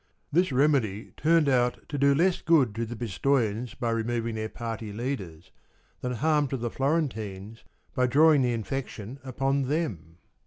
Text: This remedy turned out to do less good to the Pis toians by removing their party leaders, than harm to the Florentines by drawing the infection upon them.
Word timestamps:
This 0.31 0.51
remedy 0.51 1.13
turned 1.15 1.47
out 1.47 1.87
to 1.89 1.95
do 1.95 2.15
less 2.15 2.41
good 2.41 2.73
to 2.73 2.87
the 2.87 2.95
Pis 2.95 3.19
toians 3.19 3.77
by 3.79 3.91
removing 3.91 4.33
their 4.33 4.49
party 4.49 4.91
leaders, 4.91 5.51
than 5.99 6.13
harm 6.13 6.47
to 6.47 6.57
the 6.57 6.71
Florentines 6.71 7.63
by 7.93 8.07
drawing 8.07 8.41
the 8.41 8.51
infection 8.51 9.19
upon 9.23 9.65
them. 9.67 10.17